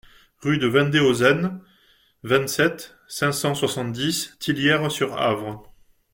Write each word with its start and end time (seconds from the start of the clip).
Rue 0.41 0.57
de 0.57 0.67
Wendehausen, 0.67 1.61
vingt-sept, 2.23 2.97
cinq 3.07 3.33
cent 3.33 3.53
soixante-dix 3.53 4.35
Tillières-sur-Avre 4.39 5.71